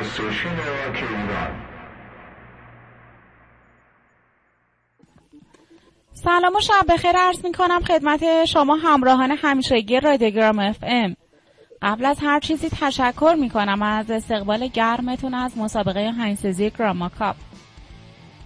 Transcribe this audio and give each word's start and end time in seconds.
station 0.00 0.56
rock 0.56 0.96
ایران 0.96 1.68
سلام 6.14 6.56
و 6.56 6.60
شب 6.60 6.84
بخیر. 6.88 7.16
عرض 7.16 7.44
می 7.44 7.52
کنم 7.52 7.80
خدمت 7.80 8.44
شما 8.44 8.76
همراهان 8.76 9.30
همیشگی 9.30 10.00
رادیوگرام 10.00 10.58
FM. 10.58 11.16
قبل 11.82 12.04
از 12.04 12.18
هر 12.22 12.40
چیزی 12.40 12.68
تشکر 12.68 13.36
می 13.40 13.50
کنم 13.50 13.82
از 13.82 14.10
استقبال 14.10 14.66
گرمتون 14.66 15.34
از 15.34 15.58
مسابقه 15.58 16.10
آهنگسازی 16.10 16.70
گراما 16.70 17.08
کاپ. 17.08 17.36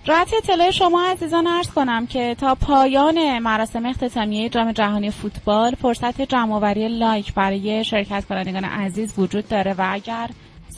جهت 0.05 0.35
اطلاع 0.35 0.71
شما 0.71 1.03
عزیزان 1.03 1.47
عرض 1.47 1.71
کنم 1.71 2.07
که 2.07 2.37
تا 2.41 2.55
پایان 2.55 3.39
مراسم 3.39 3.87
اختتامیه 3.87 4.49
جام 4.49 4.73
جهانی 4.73 5.11
فوتبال 5.11 5.75
فرصت 5.75 6.23
جمعآوری 6.23 6.89
لایک 6.89 7.35
برای 7.35 7.85
شرکت 7.85 8.25
کنندگان 8.25 8.65
عزیز 8.65 9.19
وجود 9.19 9.49
داره 9.49 9.75
و 9.79 9.89
اگر 9.91 10.31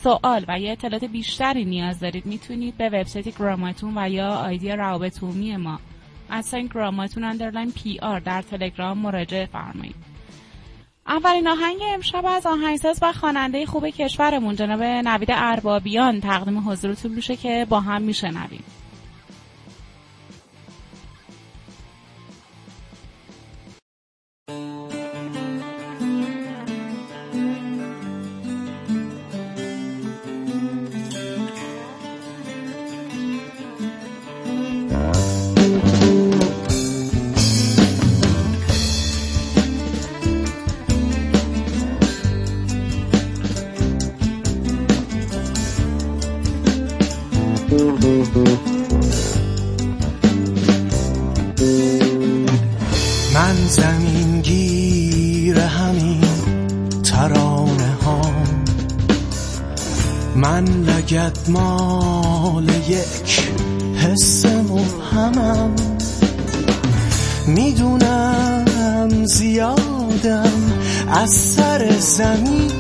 سوال 0.05 0.45
و 0.49 0.61
یا 0.61 0.73
اطلاعات 0.73 1.05
بیشتری 1.05 1.65
نیاز 1.65 2.01
دارید 2.01 2.27
می‌تونید 2.27 2.77
به 2.77 2.89
وبسایت 2.89 3.39
گراماتون 3.39 3.93
و 3.99 4.09
یا 4.09 4.29
ID 4.29 4.71
روابط 4.73 5.23
عمومی 5.23 5.57
ما 5.57 5.79
at 6.31 6.41
sign 6.41 6.61
گراماتون 6.75 7.25
underline 7.25 7.73
PR 7.73 8.21
در 8.21 8.43
تلگرام 8.43 8.99
مراجعه 8.99 9.47
فرمایید. 9.47 9.95
اولین 11.07 11.49
آهنگ 11.49 11.79
امشب 11.83 12.27
از 12.27 12.47
آهنگساز 12.47 12.99
و 13.03 13.13
خواننده 13.13 13.67
خوب 13.67 13.89
کشورمون 13.89 14.57
جناب 14.57 14.83
نوید 14.83 15.29
اربابیان 15.33 16.21
تقدیم 16.21 16.69
حضورتون 16.71 17.13
میشه 17.13 17.37
که 17.37 17.67
با 17.69 17.81
هم 17.81 18.03
میشنویم. 18.03 18.65
لگت 61.25 61.49
مال 61.49 62.69
یک 62.89 63.49
حس 63.97 64.47
مبهمم. 64.47 65.71
می‌دونم 67.47 69.25
زیادم 69.25 70.53
از 71.09 71.31
سر 71.31 71.91
زمین. 71.99 72.71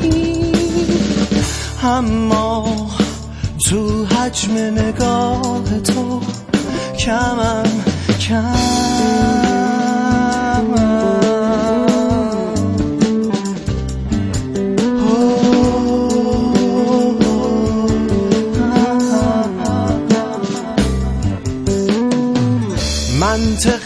اما 1.83 2.67
تو 3.71 4.05
حجم 4.05 4.53
نگاه 4.57 5.81
تو 5.81 6.21
کمم 6.99 7.85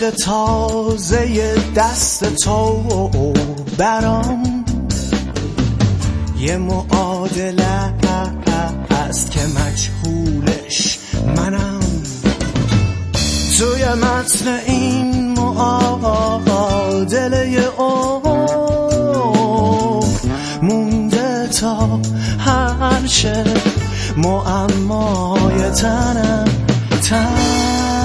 منطق 0.02 0.16
تازه 0.16 1.54
دست 1.76 2.24
تو 2.24 3.10
برام. 3.78 4.64
یه 6.38 6.56
معادله 6.56 7.94
است 8.90 9.30
که 9.30 9.40
مجهولش 9.40 10.98
منم. 11.36 11.80
توی 13.58 13.84
متن 13.84 14.48
این 14.66 15.34
معادله 15.38 16.48
او 17.78 18.22
مونده 20.62 21.48
تا 21.48 22.00
هر 22.38 23.06
شه 23.06 23.44
معمای 24.16 25.70
تنم 25.70 26.44
فصل 27.02 27.97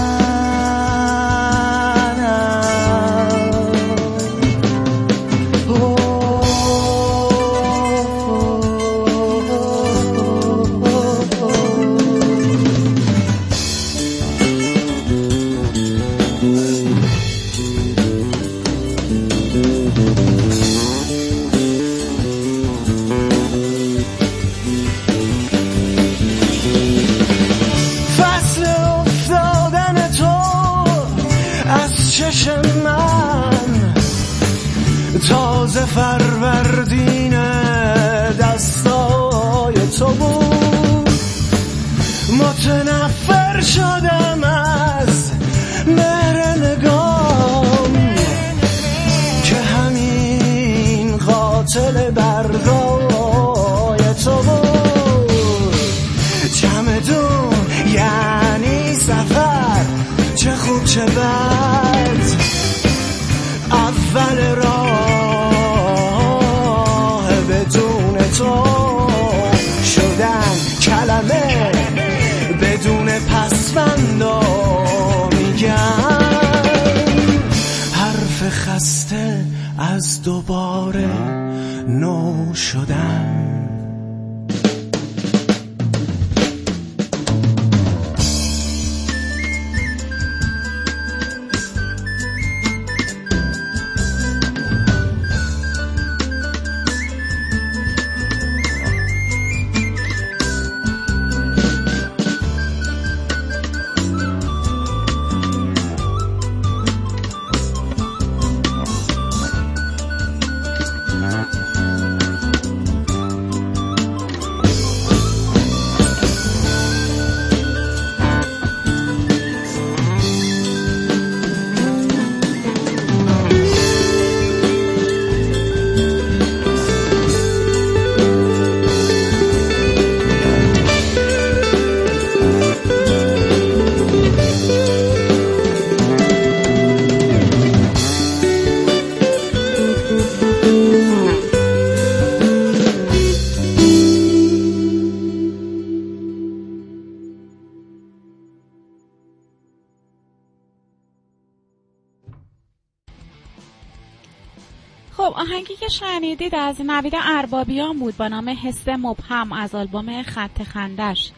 شنیدید 156.24 156.56
از 156.56 156.82
نوید 156.82 157.14
اربابیان 157.16 158.00
بود 158.00 158.18
با 158.18 158.28
نام 158.28 158.50
حس 158.50 158.88
مبهم 158.88 159.52
از 159.52 159.76
آلبوم 159.76 160.24
خط 160.24 160.64
خندش. 160.64 161.32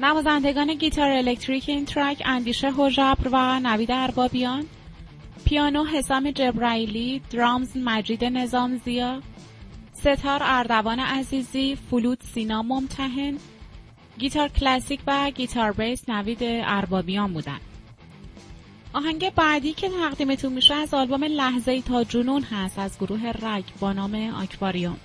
نوازندگان 0.00 0.74
گیتار 0.74 1.10
الکتریک 1.10 1.68
این 1.68 1.84
track 1.84 2.22
اندیشه 2.24 2.70
هوژبر 2.70 3.28
و 3.32 3.60
نوید 3.60 3.90
اربابیان 3.92 4.64
پیانو 5.44 5.84
حسام 5.84 6.30
جبرائیلی 6.30 7.22
drums 7.30 7.76
مجید 7.76 8.24
نظامزیا 8.24 9.22
ستار 9.92 10.40
اردوان 10.44 10.98
عزیزی 10.98 11.76
فلوت 11.90 12.22
سینا 12.34 12.62
ممتحن 12.62 13.36
گیتار 14.18 14.48
کلاسیک 14.48 15.00
و 15.06 15.30
گیتار 15.30 15.72
بیس 15.72 16.08
نوید 16.08 16.38
اربابیان 16.42 17.32
بودن 17.32 17.60
آهنگ 18.92 19.34
بعدی 19.34 19.72
که 19.72 19.88
تقدیمتون 19.88 20.52
میشه 20.52 20.74
از 20.74 20.94
آلبوم 20.94 21.24
لحظه 21.24 21.72
ای 21.72 21.82
تا 21.82 22.04
جنون 22.04 22.42
هست 22.42 22.78
از 22.78 22.98
گروه 22.98 23.32
رگ 23.42 23.64
با 23.80 23.92
نام 23.92 24.14
آکواریوم. 24.42 24.96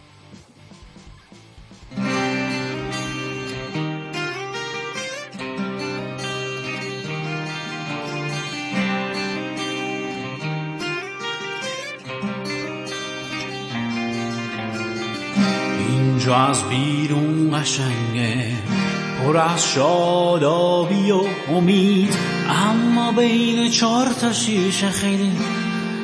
اینجا 15.90 16.36
از 16.36 16.70
بیرون 16.70 17.60
قشنگه. 17.60 18.97
پر 19.24 19.38
از 19.38 19.68
شادابی 19.68 21.12
و 21.12 21.22
امید 21.50 22.16
اما 22.50 23.12
بین 23.12 23.72
چهار 23.72 24.08
تا 24.22 24.34
شیشه 24.34 24.90
خیلی 24.90 25.32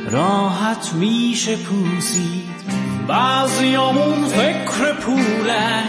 راحت 0.09 0.93
میشه 0.93 1.55
پوسید. 1.55 2.53
بعضیامون 3.07 4.25
فکر 4.25 4.93
پوله 4.93 5.83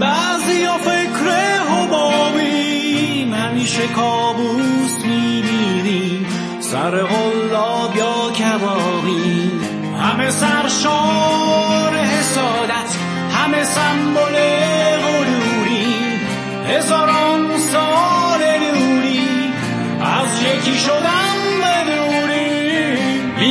بعضیا 0.00 0.78
فکر 0.78 1.30
حبابیم 1.70 3.34
همیشه 3.34 3.86
کابوس 3.86 5.04
می‌بینیم 5.04 6.26
سر 6.60 6.90
غلاب 6.90 7.96
یا 7.96 8.30
کبابی. 8.30 9.50
همه 9.98 10.30
سرشار 10.30 11.96
حسادت 11.96 12.96
همه 13.32 13.64
سمبل 13.64 14.31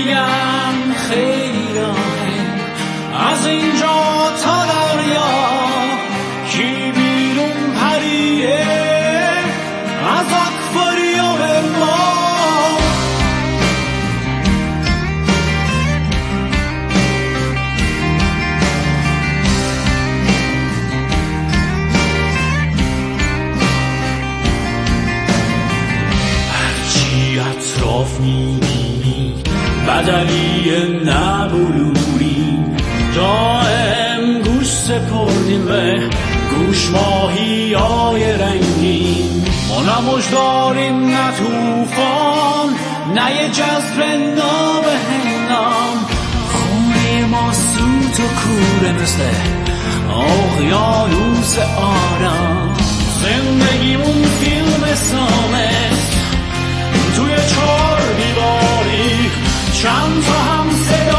Yeah. 0.03 0.40
بدلی 30.21 31.01
نبلوری 31.05 32.59
دائم 33.15 34.41
گوش 34.41 34.67
سپردیم 34.67 35.65
به 35.65 36.09
گوش 36.49 36.89
ماهی 36.89 37.73
های 37.73 38.33
رنگین 38.33 39.45
ما 39.69 39.81
نه 39.81 40.01
مجداریم 40.01 41.05
نه 41.05 41.31
توفان 41.31 42.75
نه 43.15 43.35
یه 43.35 43.49
جذب 43.49 44.01
نابهنام 44.35 46.05
خونه 46.49 47.25
ما 47.25 47.53
سوت 47.53 48.19
و 48.19 48.23
کوره 48.23 48.93
مثل 49.01 49.23
اقیانوس 50.09 51.59
آرام. 51.77 52.75
زندگیمون 53.21 54.23
فیلم 54.23 54.95
سامت 54.95 56.11
توی 57.15 57.35
چهار 57.55 57.90
Schauen 59.81 60.21
vor 60.21 60.45
Hamster. 60.45 61.10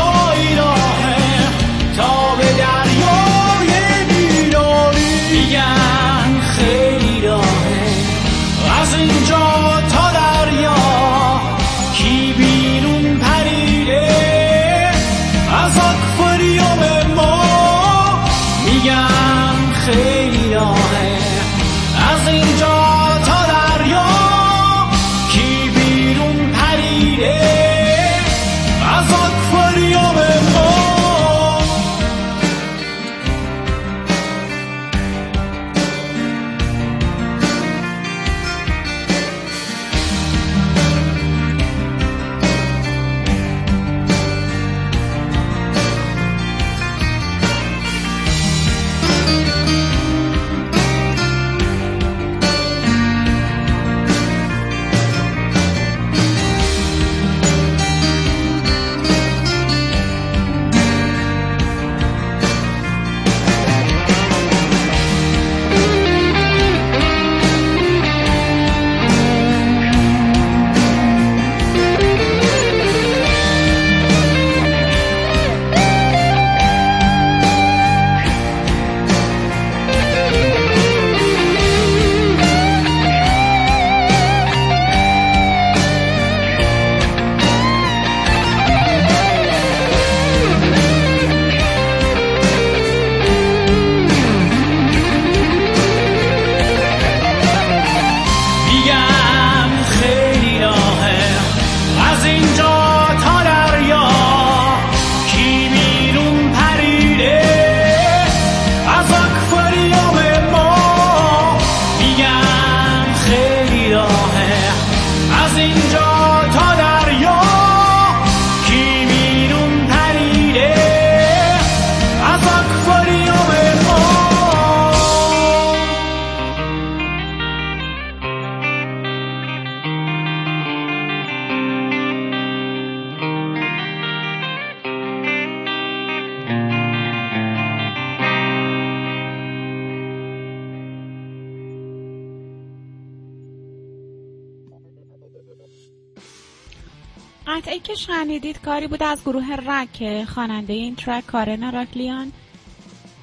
که 147.83 147.95
شنیدید 147.95 148.61
کاری 148.61 148.87
بود 148.87 149.03
از 149.03 149.23
گروه 149.23 149.57
رک 149.67 150.25
خواننده 150.25 150.73
این 150.73 150.97
track 150.97 151.26
کارن 151.27 151.73
راکلیان. 151.73 152.33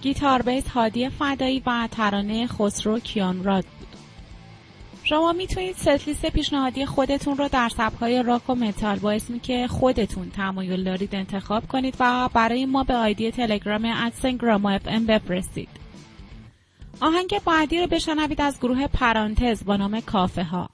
گیتار 0.02 0.42
بیس 0.42 0.68
هادی 0.68 1.10
فدایی 1.10 1.64
و 1.66 1.88
ترانه 1.92 2.48
خسرو 2.48 3.00
کیانراد 3.00 3.66
بود. 3.66 3.88
شما 5.04 5.34
می‌تونید 5.34 5.76
ست 5.76 6.26
پیشنهادی 6.26 6.86
خودتون 6.86 7.38
رو 7.38 7.48
در 7.48 7.70
سبکهای 7.70 8.24
راک 8.24 8.50
و 8.50 8.56
متال 8.56 9.00
با 9.00 9.12
اسمی 9.12 9.40
که 9.40 9.68
خودتون 9.68 10.30
تمایل 10.30 10.84
دارید 10.84 11.16
انتخاب 11.16 11.68
کنید 11.68 11.96
و 12.00 12.30
برای 12.34 12.66
ما 12.66 12.84
به 12.84 12.96
ID 12.96 13.32
تلگرام 13.32 13.86
at 13.86 14.04
sign 14.04 14.39
گرام 14.39 14.66
FM 14.66 15.06
بفرستید. 15.06 15.70
آهنگ 17.02 17.42
بعدی 17.46 17.80
رو 17.80 17.88
بشنوید 17.88 18.42
از 18.42 18.60
گروه 18.60 18.88
پرانتز 18.88 19.66
با 19.66 19.76
نام 19.76 20.02
کافه 20.02 20.44
ها 20.44 20.70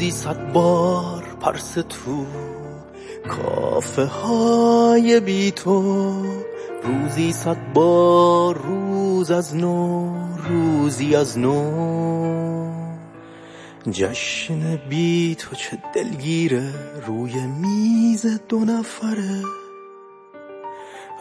روزی 0.00 0.10
صد 0.10 0.52
بار 0.52 1.24
پرس 1.40 1.72
تو 1.72 2.26
کافه 3.28 4.04
های 4.04 5.20
بی 5.20 5.50
تو. 5.50 6.12
روزی 6.82 7.32
صد 7.32 7.72
بار 7.74 8.58
روز 8.58 9.30
از 9.30 9.56
نو 9.56 10.14
روزی 10.48 11.16
از 11.16 11.38
نو. 11.38 12.72
جشن 13.90 14.76
بی 14.88 15.34
تو 15.38 15.56
چه 15.56 15.78
دلگیره 15.94 16.72
روی 17.06 17.46
میز 17.46 18.26
دو 18.48 18.58
نفره. 18.58 19.42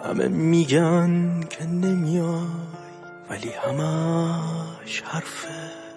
همه 0.06 0.28
میگن 0.28 1.40
که 1.50 1.66
نمیای 1.66 2.48
ولی 3.30 3.50
همش 3.50 5.02
حرفه. 5.06 5.89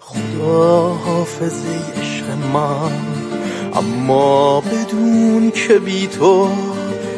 خدا 0.00 0.88
حافظه 1.04 1.68
عشق 2.00 2.24
من 2.54 2.92
اما 3.74 4.60
بدون 4.60 5.50
که 5.50 5.78
بی 5.78 6.06
تو 6.06 6.48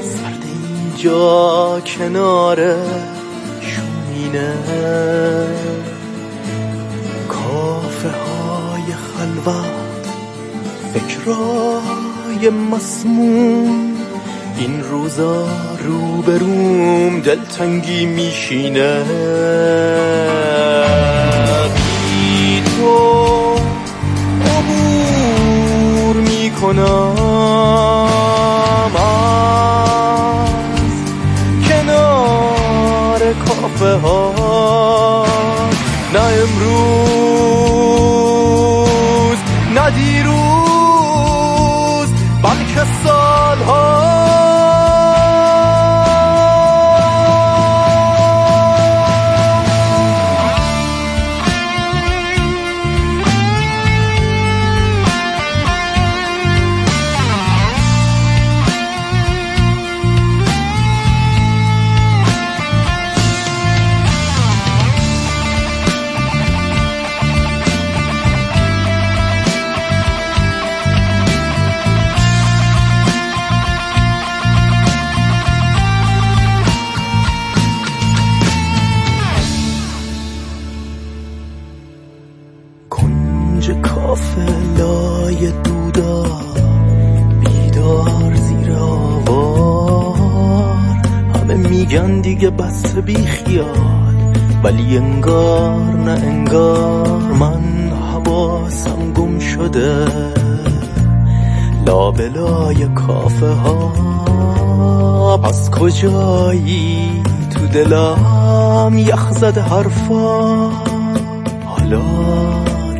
سرد 0.02 0.42
اینجا 0.44 1.80
کنار 1.80 2.76
شومینه. 3.60 4.54
کافه 7.28 8.08
های 8.08 8.92
خلوت 8.92 10.06
فکرای 10.94 12.50
مسموم. 12.50 13.96
این 14.58 14.82
روزا 14.82 15.48
روبروم 15.84 17.20
دلتنگی 17.20 18.06
میشینه. 18.06 19.04
عبور 26.64 28.11
حرفا 110.02 110.70
حالا 111.64 112.02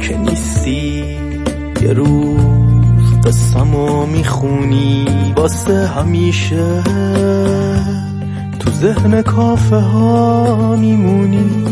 که 0.00 0.16
نیستی 0.18 1.18
یه 1.82 1.92
روز 1.92 3.20
قسمو 3.24 4.06
می‌خونی 4.06 5.06
واسه 5.36 5.86
همیشه 5.86 6.82
ذهن 8.82 9.22
کافه 9.22 9.76
ها 9.76 10.76
میمونی. 10.76 11.71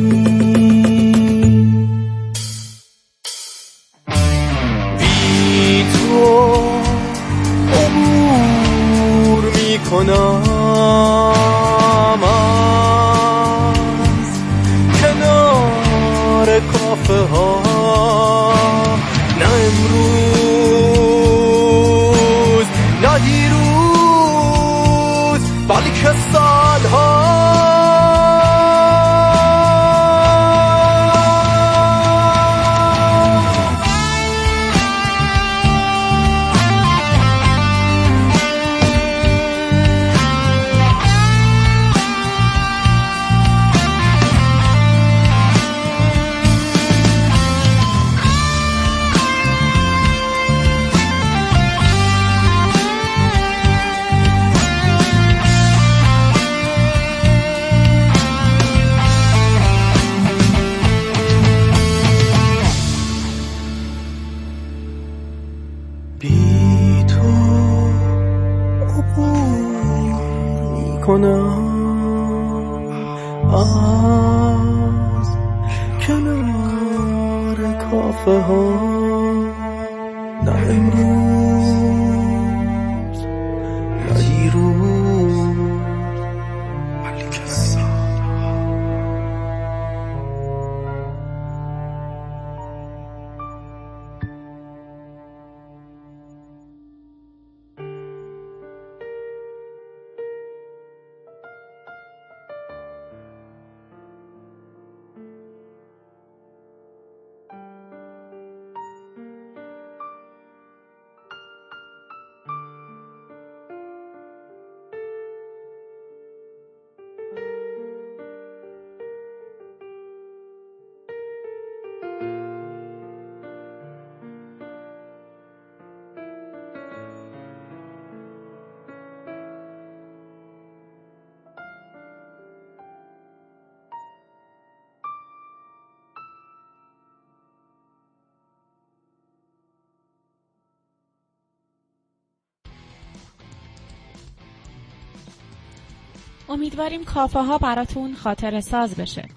امیدواریم 146.61 147.05
کافه 147.05 147.39
ها 147.39 147.59
براتون 147.59 148.15
خاطر 148.15 148.61
ساز 148.61 148.95
بشه. 148.95 149.29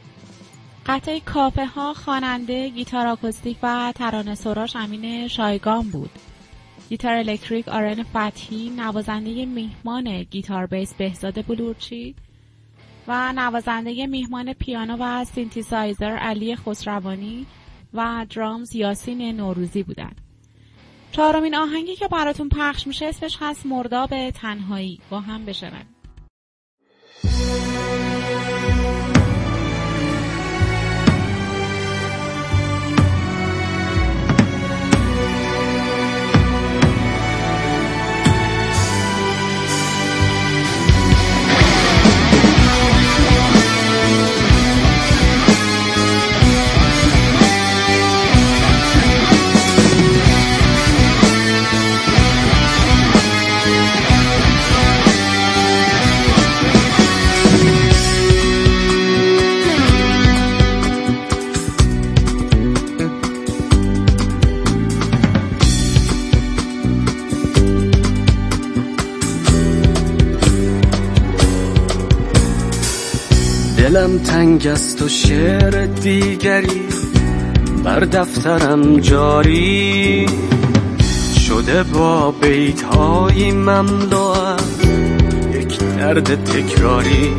قطعه 0.86 1.20
کافه 1.20 1.66
ها 1.66 1.94
خواننده 1.94 2.70
گیتار 2.70 3.08
آکوستیک 3.08 3.58
و 3.64 3.94
ترانه 3.96 4.36
سراش 4.36 4.76
امین 4.76 5.28
شایگان 5.28 5.90
بود. 5.90 6.10
گیتار 6.90 7.14
الکتریک 7.14 7.68
آرن 7.68 8.04
فتحی 8.04 8.70
نوازنده 8.70 9.46
میهمان 9.46 10.24
گیتار 10.24 10.66
بیس 10.66 10.94
بهزاد 10.94 11.46
بلورچی 11.46 12.16
و 13.08 13.34
نوازنده 13.34 14.08
میهمان 14.08 14.54
پیانو 14.54 14.98
و 15.00 15.26
سینتیسایزر 15.26 16.18
علی 16.18 16.56
خسروانی 16.56 17.46
و 17.94 18.26
drums 18.30 18.76
یاسین 18.76 19.38
نوروزی 19.38 19.84
بودند. 19.84 20.22
چهارمین 21.12 21.56
آهنگی 21.56 21.96
که 21.96 22.08
براتون 22.08 22.50
پخش 22.50 22.88
میشه 22.88 23.06
اسمش 23.06 23.38
هست 23.42 23.66
مرداب 23.66 24.30
تنهایی. 24.30 25.00
با 25.10 25.20
هم 25.20 25.46
بشنویم. 25.46 25.86
دلم 73.94 74.18
تنگ 74.18 74.68
است 74.68 75.02
و 75.02 75.08
شعر 75.08 75.86
دیگری 75.86 76.82
بر 77.84 78.00
دفترم 78.00 79.00
جاری. 79.00 80.26
شده 81.48 81.84
با 81.84 82.32
بیت 82.32 82.82
های 82.82 83.52
مملو 83.52 84.36
یک 85.54 85.78
درد 85.78 86.44
تکراری. 86.44 87.34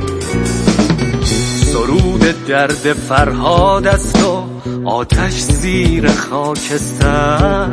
سرود 1.64 2.46
درد 2.46 2.92
فرهاد 2.92 3.86
است 3.86 4.24
و 4.24 4.44
آتش 4.88 5.40
زیر 5.40 6.08
خاکستر. 6.08 7.68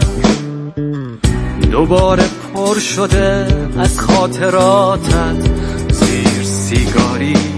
دوباره 1.71 2.23
پر 2.53 2.79
شده 2.79 3.47
از 3.77 3.99
خاطراتت 3.99 5.49
زیر 5.91 6.43
سیگاری. 6.43 7.50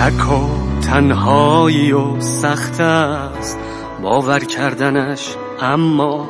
تک 0.00 0.32
و 0.32 0.48
تنهایی 0.80 1.92
و 1.92 2.20
سخت 2.20 2.80
است 2.80 3.58
باور 4.02 4.38
کردنش 4.38 5.28
اما 5.60 6.28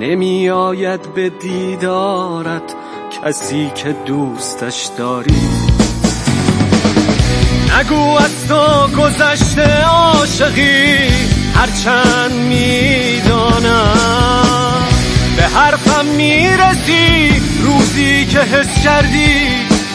نمی 0.00 0.50
آید 0.50 1.14
به 1.14 1.30
دیدارت 1.30 2.74
کسی 3.24 3.70
که 3.74 3.96
دوستش 4.06 4.90
داری. 4.98 5.48
نگو 7.78 8.16
از 8.16 8.48
تو 8.48 8.88
گذشته 9.02 9.84
عاشقی 9.84 11.08
هرچند 11.54 12.32
می‌دانم. 12.48 13.94
به 15.36 15.42
حرفم 15.42 16.04
می‌رسی 16.04 17.42
روزی 17.62 18.26
که 18.26 18.40
حس 18.40 18.84
کردی 18.84 19.46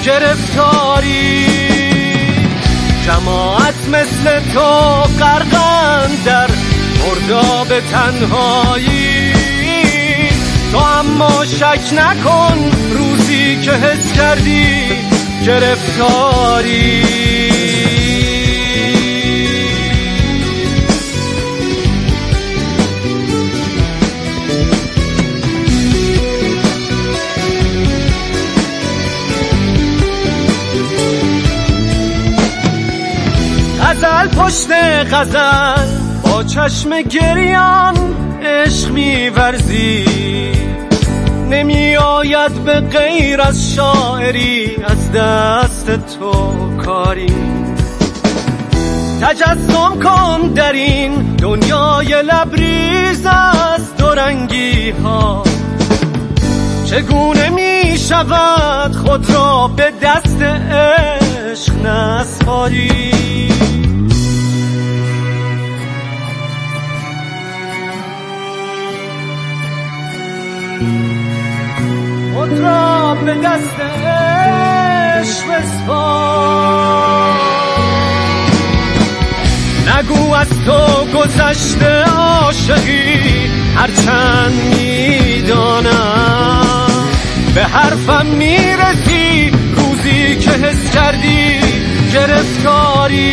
گرفتاری. 0.06 1.62
جماعت 3.06 3.88
مثل 3.88 4.39
تو 4.54 4.70
غرقن 5.20 6.12
در 6.26 6.50
مرداب 7.06 7.80
تنهایی. 7.80 9.34
تو 10.72 10.78
اما 10.78 11.46
شک 11.46 11.94
نکن 11.94 12.72
روزی 12.92 13.62
که 13.62 13.72
حس 13.72 14.13
کردی 14.13 14.88
گرفتاری. 15.46 17.04
غزل 34.23 34.41
پشت 34.41 34.71
غزل 35.13 35.88
با 36.23 36.43
چشم 36.43 37.01
گریان 37.01 37.95
عشق 38.43 38.91
میورزی. 38.91 40.05
نمی 41.49 41.95
آید 41.95 42.51
به 42.51 42.79
غیر 42.79 43.41
از 43.41 43.73
شاعری 43.75 44.75
از 44.88 45.12
دست 45.12 45.91
تو 46.19 46.31
کاری. 46.77 47.33
تجسم 49.21 49.99
کن 50.03 50.47
در 50.47 50.73
این 50.73 51.36
دنیای 51.36 52.21
لبریز 52.21 53.25
از 53.25 53.95
دورنگی 53.97 54.89
ها 54.89 55.43
چگونه 56.86 57.49
می 57.49 57.97
شود 57.97 58.95
خود 58.95 59.29
را 59.29 59.67
به 59.67 59.93
دست 60.01 60.41
عشق 60.41 61.86
نسپاری؟ 61.86 63.13
خود 72.43 72.60
را 72.60 73.17
به 73.25 73.34
دست 73.34 73.79
عشق 73.79 75.45
نگو 79.88 80.34
از 80.34 80.47
تو 80.65 81.06
گذشته 81.17 82.03
عاشقی 82.03 83.49
هرچند 83.75 84.53
می‌دانم. 84.75 85.88
به 87.56 87.63
حرفم 87.63 88.25
می‌رسی 88.25 89.51
حس 90.47 90.91
کردی 90.93 91.60
گرفتاری. 92.13 93.32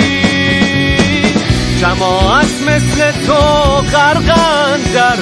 جماعت 1.81 2.63
مثل 2.67 3.11
تو 3.27 3.35
غرقند 3.93 4.93
در 4.95 5.17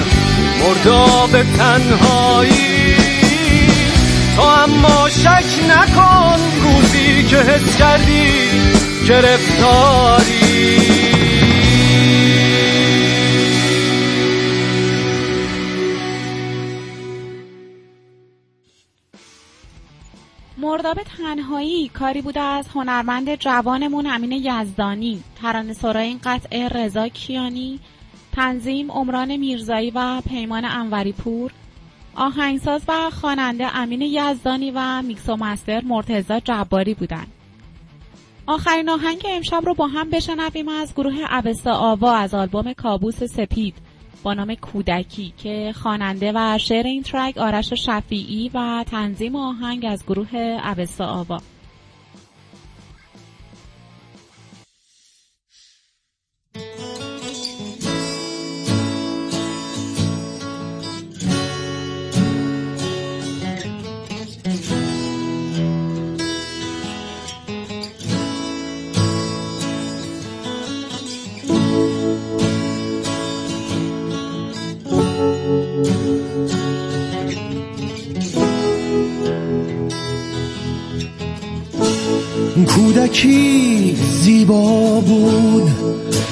مرداب 0.59 1.31
تنهایی. 1.57 3.18
تو 4.39 4.45
اما 4.45 5.09
شک 5.09 5.69
نکن 5.69 6.39
روزی 6.63 7.23
که 7.23 7.37
حس 7.37 7.77
کردی 7.77 8.27
گرفتاری. 9.09 10.39
مرداب 20.57 20.97
تنهایی 21.17 21.87
کاری 21.87 22.21
بوده 22.21 22.39
از 22.39 22.67
هنرمند 22.75 23.35
جوانمون 23.35 24.07
امین 24.07 24.31
یزدانی. 24.31 25.23
ترانه 25.41 25.73
سرای 25.73 26.07
این 26.07 26.19
قطعه 26.23 26.67
رضا 26.67 27.07
کیانی 27.07 27.79
تنظیم 28.31 28.91
عمران 28.91 29.37
میرزایی 29.37 29.91
و 29.95 30.21
پیمان 30.21 30.65
انوری 30.65 31.11
پور. 31.11 31.51
آهنگساز 32.19 32.81
و 32.87 33.09
خواننده 33.09 33.77
امین 33.77 34.01
یزدانی 34.01 34.71
و 34.75 35.01
میکس 35.01 35.29
و 35.29 35.35
مستر 35.35 35.81
مرتزا 35.85 36.39
جباری 36.39 36.93
بودند. 36.93 37.27
آخرین 38.47 38.89
آهنگ 38.89 39.25
امشب 39.29 39.61
رو 39.65 39.73
با 39.73 39.87
هم 39.87 40.09
بشنویم 40.09 40.67
از 40.67 40.93
گروه 40.93 41.13
اوستا 41.31 41.73
آوا 41.73 42.15
از 42.15 42.33
آلبوم 42.33 42.73
کابوس 42.73 43.23
سپید 43.23 43.75
با 44.23 44.33
نام 44.33 44.55
کودکی 44.55 45.33
که 45.37 45.73
خواننده 45.75 46.31
و 46.35 46.57
شعر 46.57 46.87
این 46.87 47.03
ترک 47.03 47.37
آرش 47.37 47.73
شفیعی 47.73 48.51
و 48.53 48.83
تنظیم 48.91 49.35
آهنگ 49.35 49.85
از 49.89 50.05
گروه 50.05 50.35
اوستا 50.77 51.05
آوا 51.05 51.41
کودکی 83.09 83.95
زیبا 83.95 84.99
بود. 84.99 85.69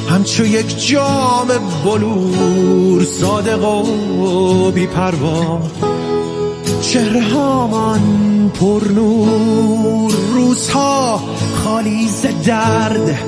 همچو 0.09 0.45
یک 0.45 0.87
جام 0.87 1.47
بلور 1.85 3.03
صادق 3.03 3.63
و 3.63 4.71
بیپروا. 4.71 5.59
چهره 6.81 7.21
هامان 7.21 8.01
پر 8.59 8.81
نور. 8.95 10.13
روزها 10.33 11.21
خالی 11.63 12.07
ز 12.07 12.25
درد. 12.45 13.19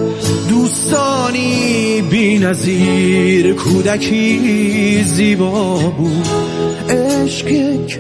دوستانی 0.49 2.01
بی 2.01 2.38
نظیر 2.38 3.53
کودکی 3.53 5.03
زیبا 5.03 5.77
بود. 5.97 6.27
عشق 6.89 7.47
یک 7.47 7.99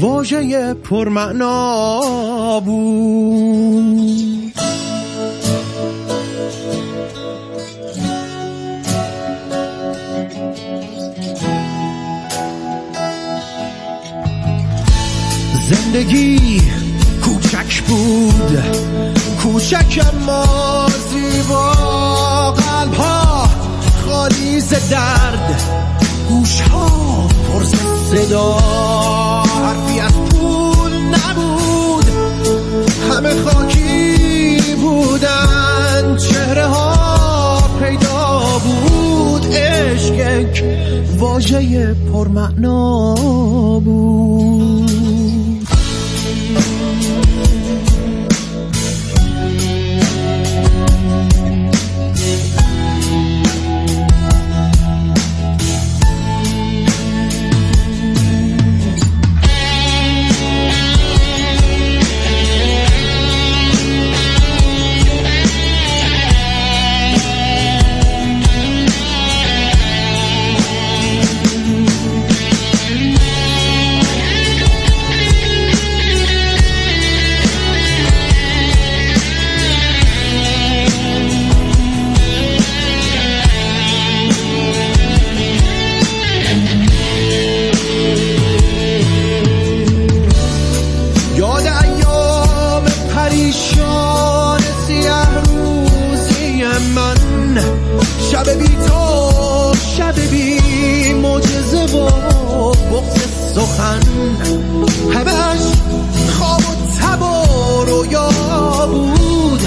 واژه 0.00 0.74
پرمعنا 0.74 2.60
بود. 2.60 4.27
زندگی 15.92 16.62
کوچک 17.24 17.82
بود 17.82 18.58
کوچک 19.42 20.06
اما 20.12 20.86
زیبا. 21.10 21.72
قلب 22.52 22.94
ها 22.94 23.48
خالی 24.06 24.60
ز 24.60 24.70
درد 24.90 25.62
گوش 26.28 26.60
ها 26.60 27.28
پر 27.28 27.64
صدا. 28.10 28.54
حرفی 29.64 30.00
از 30.00 30.12
پول 30.12 30.92
نبود 30.92 32.04
همه 33.10 33.34
خاکی 33.44 34.56
بودن. 34.82 36.16
چهره 36.16 36.66
ها 36.66 37.60
پیدا 37.80 38.40
بود 38.64 39.54
عشق 39.54 40.46
واژه 41.18 41.94
پرمعنا 42.12 43.14
بود. 43.84 44.67
سخن 103.54 104.00
همش 105.14 105.60
خواب 106.38 106.60
و 106.60 107.00
تب 107.00 107.22
و 107.22 107.84
رویا 107.84 108.30
بود. 108.86 109.60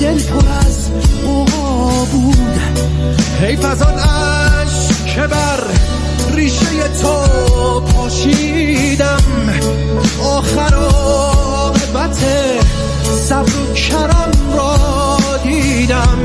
دل 0.00 0.22
پر 0.22 0.48
از 0.66 0.90
قوا 1.24 2.04
بود. 2.04 2.58
حیف 3.40 3.64
از 3.64 3.82
آن 3.82 3.94
عشق 3.94 5.04
که 5.14 5.26
بر 5.26 5.60
ریشه 6.34 6.88
تو 7.02 7.80
پاشیدم. 7.80 9.22
آخر 10.24 10.74
عاقبت 10.74 12.18
صبر 13.28 13.52
و 13.56 13.74
کرم 13.74 14.32
را 14.56 15.16
دیدم. 15.44 16.18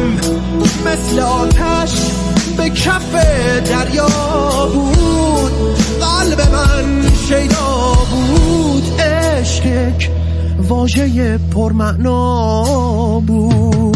مثل 0.86 1.20
آتش 1.20 1.94
به 2.58 2.70
کف 2.70 3.12
دریا 3.70 4.08
بود. 4.74 5.52
قلب 6.00 6.42
من 6.52 7.12
شیدا 7.28 7.94
بود. 8.12 9.02
عشق 9.02 9.94
واژه 10.58 11.38
پرمعنا 11.38 13.20
بود. 13.20 13.87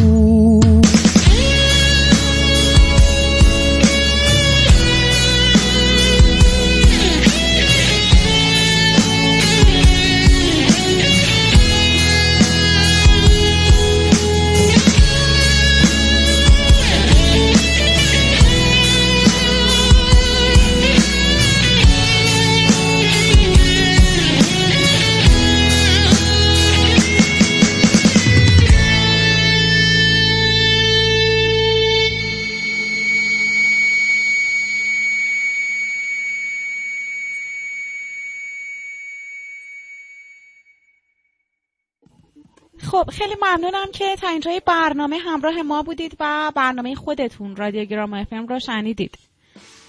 خیلی 43.21 43.35
ممنونم 43.41 43.91
که 43.93 44.15
تا 44.15 44.27
اینجای 44.27 44.61
برنامه 44.65 45.17
همراه 45.17 45.61
ما 45.61 45.83
بودید 45.83 46.17
و 46.19 46.51
برنامه 46.55 46.95
خودتون 46.95 47.55
رادیوگرام 47.55 48.13
FM 48.13 48.33
رو 48.33 48.59
شنیدید. 48.59 49.17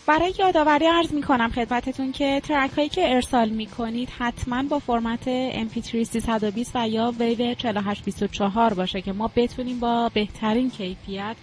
برای 0.07 0.35
یادآوری 0.38 0.87
عرض 0.87 1.12
می 1.12 1.23
کنم 1.23 1.51
خدمتتون 1.51 2.12
که 2.12 2.40
track 2.44 2.70
هایی 2.71 2.88
که 2.88 3.14
ارسال 3.14 3.49
می 3.49 3.66
کنید 3.66 4.09
حتما 4.18 4.62
با 4.62 4.79
فرمت 4.79 5.53
MP3 5.53 6.03
320 6.03 6.71
و 6.75 6.88
یا 6.88 7.14
WAV 7.18 7.55
4824 7.55 8.75
باشه 8.75 9.01
که 9.01 9.12
ما 9.12 9.31
بتونیم 9.37 9.81
با 9.81 10.11
بهترین 10.14 10.71
کیفیت 10.71 11.37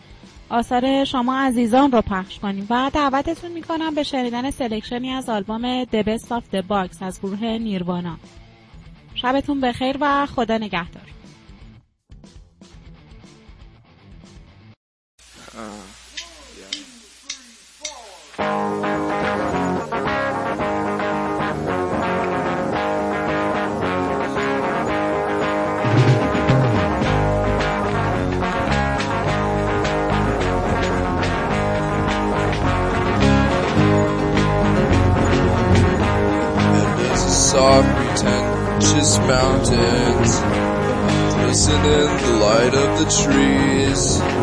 آثار 0.49 1.05
شما 1.05 1.37
عزیزان 1.39 1.91
رو 1.91 2.01
پخش 2.01 2.39
کنیم. 2.39 2.67
و 2.69 2.91
دعوتتون 2.93 3.51
می 3.51 3.61
کنم 3.61 3.95
به 3.95 4.03
شنیدن 4.03 4.51
selection 4.51 5.05
ی 5.05 5.11
از 5.11 5.29
آلبوم 5.29 5.83
The 5.83 6.03
Best 6.03 6.27
of 6.27 6.55
the 6.55 6.61
Box 6.69 7.01
از 7.01 7.21
گروه 7.21 7.57
نیروانا. 7.57 8.17
شبتون 9.15 9.61
بخیر 9.61 9.97
و 10.01 10.25
خدا 10.25 10.57
نگهدار. 10.57 11.18
Soft 37.49 37.87
pretentious 37.95 39.17
mountains. 39.19 40.39
Glisten 41.35 41.81
in 41.85 42.09
the 42.23 42.37
light 42.39 42.75
of 42.75 42.99
the 42.99 43.05
trees 43.23 44.38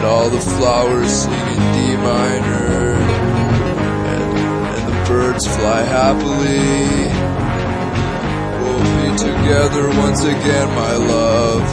and 0.00 0.08
all 0.08 0.30
the 0.30 0.40
flowers 0.40 1.12
sing 1.12 1.32
in 1.32 1.62
D 1.74 1.96
minor. 1.96 2.92
And, 4.12 4.22
and 4.74 4.82
the 4.88 4.96
birds 5.06 5.46
fly 5.46 5.82
happily. 5.82 7.04
We'll 8.62 8.88
be 8.96 9.08
together 9.18 9.88
once 10.00 10.22
again 10.24 10.68
my 10.68 10.96
love. 10.96 11.64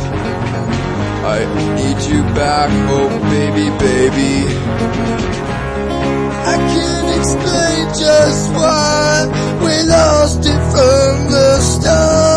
I 1.35 1.39
need 1.79 1.99
you 2.11 2.21
back 2.35 2.69
oh 2.91 3.07
baby 3.31 3.67
baby. 3.79 4.35
I 6.51 6.55
can't 6.73 7.09
explain 7.19 7.87
just 7.95 8.51
why 8.51 9.25
we 9.63 9.73
lost 9.87 10.39
it 10.39 10.61
from 10.73 11.31
the 11.31 11.59
start. 11.61 12.36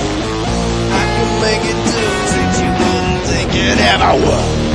I 0.93 1.05
can 1.15 1.31
make 1.41 1.65
it 1.73 1.81
do 1.91 2.05
you 2.61 2.71
wouldn't 2.79 3.23
think 3.27 3.51
it 3.55 3.79
ever 3.93 4.13
would. 4.27 4.66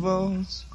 carnivals. 0.00 0.67